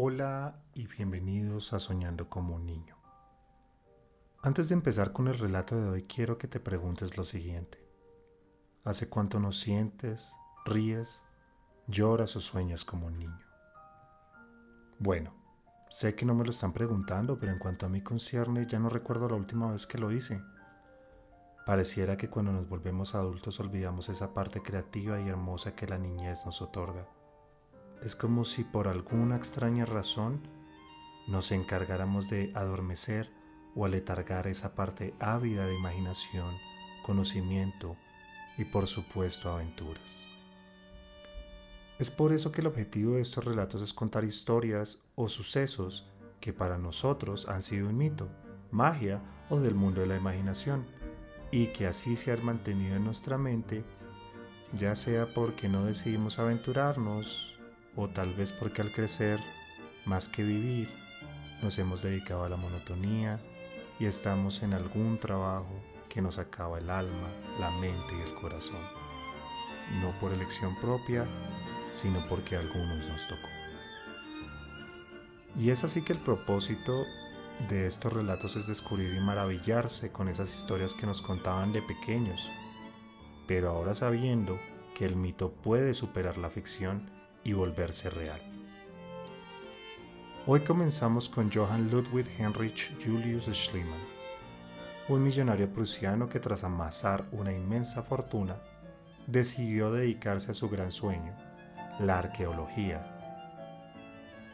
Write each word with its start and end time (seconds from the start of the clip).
Hola 0.00 0.62
y 0.74 0.86
bienvenidos 0.86 1.72
a 1.72 1.80
Soñando 1.80 2.30
como 2.30 2.54
un 2.54 2.66
niño. 2.66 2.96
Antes 4.44 4.68
de 4.68 4.74
empezar 4.74 5.12
con 5.12 5.26
el 5.26 5.36
relato 5.36 5.74
de 5.74 5.88
hoy 5.88 6.04
quiero 6.04 6.38
que 6.38 6.46
te 6.46 6.60
preguntes 6.60 7.18
lo 7.18 7.24
siguiente. 7.24 7.84
¿Hace 8.84 9.08
cuánto 9.08 9.40
no 9.40 9.50
sientes, 9.50 10.36
ríes, 10.64 11.24
lloras 11.88 12.36
o 12.36 12.40
sueñas 12.40 12.84
como 12.84 13.08
un 13.08 13.18
niño? 13.18 13.44
Bueno, 15.00 15.34
sé 15.90 16.14
que 16.14 16.24
no 16.24 16.32
me 16.32 16.44
lo 16.44 16.50
están 16.50 16.72
preguntando, 16.72 17.36
pero 17.36 17.50
en 17.50 17.58
cuanto 17.58 17.84
a 17.84 17.88
mí 17.88 18.00
concierne 18.00 18.68
ya 18.68 18.78
no 18.78 18.90
recuerdo 18.90 19.28
la 19.28 19.34
última 19.34 19.72
vez 19.72 19.84
que 19.88 19.98
lo 19.98 20.12
hice. 20.12 20.40
Pareciera 21.66 22.16
que 22.16 22.30
cuando 22.30 22.52
nos 22.52 22.68
volvemos 22.68 23.16
adultos 23.16 23.58
olvidamos 23.58 24.08
esa 24.08 24.32
parte 24.32 24.62
creativa 24.62 25.20
y 25.20 25.28
hermosa 25.28 25.74
que 25.74 25.88
la 25.88 25.98
niñez 25.98 26.46
nos 26.46 26.62
otorga 26.62 27.17
es 28.02 28.14
como 28.14 28.44
si 28.44 28.64
por 28.64 28.88
alguna 28.88 29.36
extraña 29.36 29.84
razón 29.84 30.40
nos 31.26 31.52
encargáramos 31.52 32.30
de 32.30 32.52
adormecer 32.54 33.30
o 33.74 33.84
aletargar 33.84 34.46
esa 34.46 34.74
parte 34.74 35.14
ávida 35.20 35.66
de 35.66 35.74
imaginación, 35.74 36.54
conocimiento 37.04 37.96
y 38.56 38.64
por 38.64 38.86
supuesto 38.86 39.50
aventuras. 39.50 40.26
Es 41.98 42.10
por 42.10 42.32
eso 42.32 42.52
que 42.52 42.60
el 42.60 42.68
objetivo 42.68 43.16
de 43.16 43.22
estos 43.22 43.44
relatos 43.44 43.82
es 43.82 43.92
contar 43.92 44.24
historias 44.24 45.02
o 45.16 45.28
sucesos 45.28 46.08
que 46.40 46.52
para 46.52 46.78
nosotros 46.78 47.48
han 47.48 47.62
sido 47.62 47.88
un 47.88 47.96
mito, 47.96 48.30
magia 48.70 49.20
o 49.50 49.58
del 49.58 49.74
mundo 49.74 50.00
de 50.00 50.06
la 50.06 50.16
imaginación, 50.16 50.86
y 51.50 51.68
que 51.68 51.86
así 51.86 52.16
se 52.16 52.30
han 52.30 52.44
mantenido 52.44 52.96
en 52.96 53.04
nuestra 53.04 53.38
mente, 53.38 53.84
ya 54.72 54.94
sea 54.94 55.34
porque 55.34 55.68
no 55.68 55.86
decidimos 55.86 56.38
aventurarnos 56.38 57.57
o 58.00 58.08
tal 58.08 58.32
vez 58.32 58.52
porque 58.52 58.80
al 58.80 58.92
crecer, 58.92 59.40
más 60.04 60.28
que 60.28 60.44
vivir, 60.44 60.88
nos 61.62 61.76
hemos 61.78 62.00
dedicado 62.00 62.44
a 62.44 62.48
la 62.48 62.56
monotonía 62.56 63.40
y 63.98 64.04
estamos 64.04 64.62
en 64.62 64.72
algún 64.72 65.18
trabajo 65.18 65.82
que 66.08 66.22
nos 66.22 66.38
acaba 66.38 66.78
el 66.78 66.90
alma, 66.90 67.28
la 67.58 67.72
mente 67.72 68.14
y 68.16 68.20
el 68.20 68.36
corazón. 68.36 68.80
No 70.00 70.16
por 70.20 70.32
elección 70.32 70.76
propia, 70.80 71.26
sino 71.90 72.24
porque 72.28 72.54
a 72.54 72.60
algunos 72.60 73.08
nos 73.08 73.26
tocó. 73.26 73.48
Y 75.56 75.70
es 75.70 75.82
así 75.82 76.02
que 76.02 76.12
el 76.12 76.20
propósito 76.20 77.04
de 77.68 77.88
estos 77.88 78.12
relatos 78.12 78.54
es 78.54 78.68
descubrir 78.68 79.12
y 79.12 79.18
maravillarse 79.18 80.12
con 80.12 80.28
esas 80.28 80.56
historias 80.56 80.94
que 80.94 81.06
nos 81.06 81.20
contaban 81.20 81.72
de 81.72 81.82
pequeños, 81.82 82.48
pero 83.48 83.70
ahora 83.70 83.96
sabiendo 83.96 84.60
que 84.94 85.04
el 85.04 85.16
mito 85.16 85.50
puede 85.50 85.94
superar 85.94 86.38
la 86.38 86.50
ficción 86.50 87.17
y 87.44 87.52
volverse 87.52 88.10
real. 88.10 88.40
Hoy 90.46 90.60
comenzamos 90.60 91.28
con 91.28 91.52
Johann 91.52 91.90
Ludwig 91.90 92.26
Heinrich 92.38 92.92
Julius 93.04 93.44
Schliemann, 93.52 94.00
un 95.08 95.22
millonario 95.22 95.72
prusiano 95.72 96.28
que 96.28 96.40
tras 96.40 96.64
amasar 96.64 97.26
una 97.32 97.52
inmensa 97.52 98.02
fortuna, 98.02 98.56
decidió 99.26 99.92
dedicarse 99.92 100.52
a 100.52 100.54
su 100.54 100.68
gran 100.68 100.90
sueño, 100.90 101.36
la 101.98 102.18
arqueología. 102.18 103.14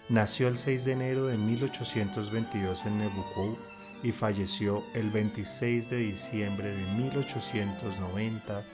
Nació 0.09 0.49
el 0.49 0.59
6 0.59 0.85
de 0.85 0.93
enero 0.93 1.27
de 1.27 1.39
1822 1.39 2.87
en 2.87 2.99
Nebuchadnezzar 2.99 3.75
y 4.03 4.13
falleció 4.13 4.85
el 4.93 5.11
26 5.11 5.89
de 5.89 5.97
diciembre 5.97 6.77
de 6.77 6.85
1890 6.93 8.65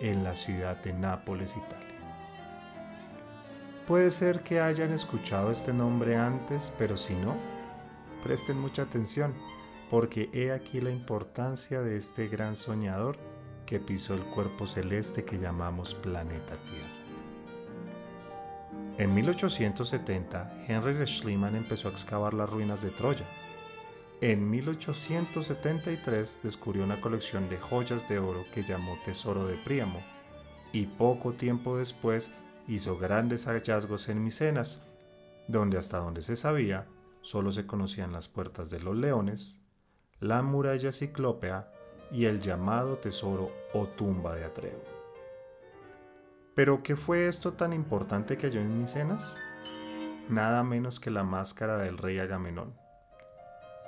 en 0.00 0.24
la 0.24 0.34
ciudad 0.34 0.82
de 0.82 0.92
Nápoles, 0.92 1.56
Italia. 1.56 1.89
Puede 3.90 4.12
ser 4.12 4.44
que 4.44 4.60
hayan 4.60 4.92
escuchado 4.92 5.50
este 5.50 5.72
nombre 5.72 6.14
antes, 6.14 6.72
pero 6.78 6.96
si 6.96 7.16
no, 7.16 7.36
presten 8.22 8.56
mucha 8.56 8.82
atención, 8.82 9.34
porque 9.90 10.30
he 10.32 10.52
aquí 10.52 10.80
la 10.80 10.90
importancia 10.90 11.82
de 11.82 11.96
este 11.96 12.28
gran 12.28 12.54
soñador 12.54 13.18
que 13.66 13.80
pisó 13.80 14.14
el 14.14 14.22
cuerpo 14.26 14.68
celeste 14.68 15.24
que 15.24 15.40
llamamos 15.40 15.96
planeta 15.96 16.56
Tierra. 16.66 16.88
En 18.98 19.12
1870, 19.12 20.66
Henry 20.68 21.04
Schliemann 21.04 21.56
empezó 21.56 21.88
a 21.88 21.90
excavar 21.90 22.32
las 22.32 22.48
ruinas 22.48 22.82
de 22.82 22.90
Troya. 22.90 23.26
En 24.20 24.48
1873 24.48 26.38
descubrió 26.44 26.84
una 26.84 27.00
colección 27.00 27.48
de 27.48 27.56
joyas 27.56 28.08
de 28.08 28.20
oro 28.20 28.44
que 28.54 28.62
llamó 28.62 28.96
Tesoro 29.04 29.46
de 29.48 29.56
Príamo, 29.56 30.00
y 30.72 30.86
poco 30.86 31.32
tiempo 31.32 31.76
después 31.76 32.30
hizo 32.70 32.96
grandes 32.96 33.46
hallazgos 33.46 34.08
en 34.08 34.22
Micenas, 34.22 34.82
donde 35.48 35.76
hasta 35.76 35.98
donde 35.98 36.22
se 36.22 36.36
sabía 36.36 36.86
solo 37.20 37.50
se 37.50 37.66
conocían 37.66 38.12
las 38.12 38.28
puertas 38.28 38.70
de 38.70 38.78
los 38.78 38.96
leones, 38.96 39.60
la 40.20 40.42
muralla 40.42 40.92
ciclópea 40.92 41.72
y 42.12 42.26
el 42.26 42.40
llamado 42.40 42.98
tesoro 42.98 43.50
o 43.74 43.88
tumba 43.88 44.36
de 44.36 44.44
Atreo. 44.44 44.80
Pero 46.54 46.82
¿qué 46.82 46.94
fue 46.96 47.26
esto 47.26 47.54
tan 47.54 47.72
importante 47.72 48.38
que 48.38 48.46
halló 48.46 48.60
en 48.60 48.78
Micenas? 48.78 49.36
Nada 50.28 50.62
menos 50.62 51.00
que 51.00 51.10
la 51.10 51.24
máscara 51.24 51.76
del 51.78 51.98
rey 51.98 52.18
Agamenón. 52.20 52.74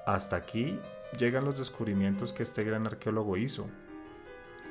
Hasta 0.06 0.36
aquí 0.36 0.80
llegan 1.16 1.44
los 1.44 1.56
descubrimientos 1.56 2.32
que 2.32 2.42
este 2.42 2.64
gran 2.64 2.86
arqueólogo 2.86 3.36
hizo, 3.36 3.68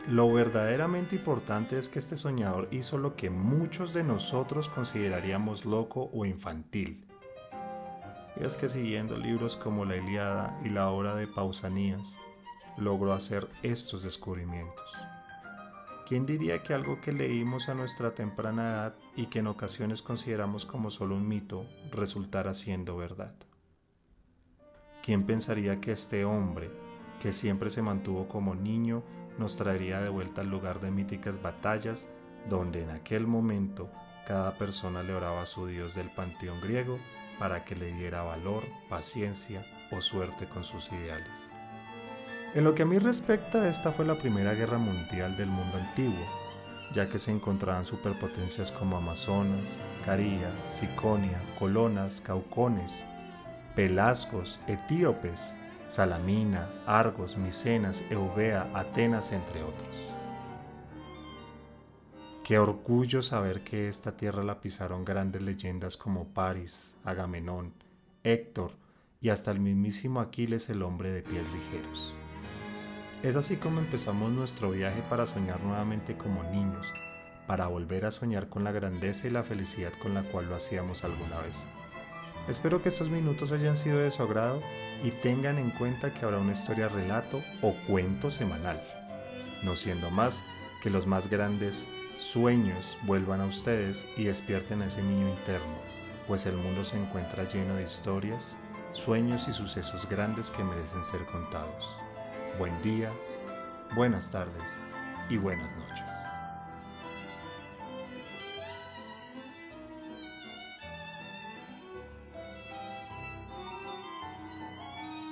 lo 0.08 0.32
verdaderamente 0.34 1.16
importante 1.16 1.78
es 1.78 1.88
que 1.88 2.00
este 2.00 2.18
soñador 2.18 2.68
hizo 2.72 2.98
lo 2.98 3.16
que 3.16 3.30
muchos 3.30 3.94
de 3.94 4.04
nosotros 4.04 4.68
consideraríamos 4.68 5.66
loco 5.66 6.10
o 6.14 6.26
infantil. 6.26 7.06
Y 8.40 8.44
es 8.44 8.58
que 8.58 8.68
siguiendo 8.68 9.18
libros 9.18 9.56
como 9.56 9.86
la 9.86 9.98
Iliada 9.98 10.60
y 10.66 10.70
la 10.70 10.90
obra 10.90 11.16
de 11.16 11.28
Pausanias, 11.28 12.18
logró 12.78 13.14
hacer 13.14 13.48
estos 13.62 14.02
descubrimientos. 14.02 14.92
¿Quién 16.08 16.26
diría 16.26 16.64
que 16.64 16.74
algo 16.74 17.00
que 17.00 17.14
leímos 17.14 17.70
a 17.70 17.76
nuestra 17.76 18.16
temprana 18.16 18.72
edad 18.72 18.96
y 19.16 19.28
que 19.28 19.40
en 19.40 19.48
ocasiones 19.48 20.02
consideramos 20.02 20.66
como 20.66 20.90
solo 20.90 21.16
un 21.16 21.28
mito 21.28 21.68
resultara 21.92 22.54
siendo 22.54 22.98
verdad? 22.98 23.36
¿Quién 25.04 25.26
pensaría 25.26 25.80
que 25.80 25.92
este 25.92 26.26
hombre, 26.26 26.70
que 27.22 27.32
siempre 27.32 27.70
se 27.70 27.82
mantuvo 27.82 28.28
como 28.28 28.56
niño 28.56 29.04
nos 29.42 29.58
traería 29.58 30.00
de 30.00 30.10
vuelta 30.10 30.42
al 30.42 30.50
lugar 30.50 30.80
de 30.80 30.92
míticas 30.92 31.42
batallas 31.42 32.10
donde 32.50 32.84
en 32.84 32.92
aquel 32.92 33.28
momento 33.28 33.92
cada 34.26 34.58
persona 34.58 35.04
le 35.04 35.14
oraba 35.14 35.42
a 35.42 35.46
su 35.46 35.68
dios 35.68 35.96
del 35.96 36.12
panteón 36.12 36.62
griego 36.62 37.00
para 37.40 37.66
que 37.66 37.76
le 37.76 37.92
diera 37.94 38.24
valor, 38.24 38.64
paciencia 38.88 39.66
o 39.92 40.00
suerte 40.00 40.48
con 40.48 40.64
sus 40.64 40.92
ideales. 40.92 41.50
En 42.54 42.64
lo 42.64 42.76
que 42.76 42.84
a 42.84 42.86
mí 42.86 43.00
respecta, 43.00 43.68
esta 43.68 43.92
fue 43.92 44.06
la 44.06 44.16
primera 44.16 44.54
guerra 44.54 44.78
mundial 44.78 45.36
del 45.38 45.48
mundo 45.48 45.78
antiguo, 45.78 46.26
ya 46.94 47.10
que 47.10 47.18
se 47.18 47.32
encontraban 47.32 47.86
superpotencias 47.86 48.72
como 48.72 48.98
Amazonas, 48.98 49.84
Caría, 50.06 50.52
Siconia, 50.66 51.42
Colonas, 51.58 52.22
Caucones, 52.22 53.06
Pelasgos, 53.76 54.60
Etíopes, 54.68 55.56
Salamina, 55.92 56.70
Argos, 56.86 57.36
Micenas, 57.36 58.02
Eubea, 58.10 58.72
Atenas, 58.74 59.34
entre 59.34 59.62
otros. 59.62 59.94
Qué 62.46 62.58
orgullo 62.60 63.22
saber 63.22 63.66
que 63.66 63.90
esta 63.90 64.16
tierra 64.16 64.42
la 64.42 64.62
pisaron 64.62 65.04
grandes 65.04 65.42
leyendas 65.42 65.98
como 65.98 66.30
Paris, 66.30 66.96
Agamenón, 67.04 67.74
Héctor 68.24 68.72
y 69.20 69.32
hasta 69.32 69.52
el 69.52 69.60
mismísimo 69.60 70.22
Aquiles 70.22 70.70
el 70.70 70.82
hombre 70.82 71.12
de 71.12 71.24
pies 71.24 71.46
ligeros. 71.48 72.16
Es 73.22 73.36
así 73.36 73.58
como 73.58 73.82
empezamos 73.82 74.32
nuestro 74.32 74.72
viaje 74.72 75.04
para 75.10 75.26
soñar 75.26 75.62
nuevamente 75.62 76.16
como 76.16 76.42
niños, 76.44 76.88
para 77.48 77.68
volver 77.68 78.06
a 78.06 78.12
soñar 78.12 78.48
con 78.48 78.64
la 78.64 78.72
grandeza 78.72 79.28
y 79.28 79.32
la 79.32 79.44
felicidad 79.44 79.92
con 80.02 80.14
la 80.14 80.24
cual 80.24 80.48
lo 80.48 80.56
hacíamos 80.56 81.04
alguna 81.04 81.42
vez. 81.42 81.58
Espero 82.48 82.82
que 82.82 82.88
estos 82.88 83.10
minutos 83.10 83.52
hayan 83.52 83.76
sido 83.76 83.98
de 83.98 84.10
su 84.10 84.24
agrado 84.24 84.62
y 85.04 85.12
tengan 85.12 85.58
en 85.58 85.72
cuenta 85.72 86.14
que 86.14 86.26
habrá 86.26 86.38
una 86.38 86.52
historia 86.52 86.88
relato 86.88 87.42
o 87.62 87.74
cuento 87.88 88.32
semanal, 88.32 88.82
no 89.64 89.76
siendo 89.76 90.10
más 90.10 90.44
que 90.82 90.90
los 90.90 91.08
más 91.08 91.30
grandes 91.30 91.88
sueños 92.20 92.98
vuelvan 93.04 93.42
a 93.42 93.46
ustedes 93.46 94.06
y 94.16 94.26
despierten 94.26 94.82
a 94.82 94.86
ese 94.86 95.02
niño 95.02 95.30
interno, 95.30 95.78
pues 96.28 96.46
el 96.46 96.56
mundo 96.56 96.84
se 96.86 96.98
encuentra 96.98 97.48
lleno 97.48 97.76
de 97.76 97.84
historias, 97.84 98.56
sueños 98.92 99.48
y 99.48 99.54
sucesos 99.54 100.08
grandes 100.08 100.52
que 100.52 100.64
merecen 100.64 101.04
ser 101.04 101.26
contados. 101.26 101.98
Buen 102.60 102.80
día, 102.82 103.12
buenas 103.96 104.32
tardes 104.32 104.78
y 105.30 105.38
buenas 105.38 105.76
noches. 105.78 106.31